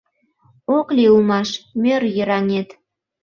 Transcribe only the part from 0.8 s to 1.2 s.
лий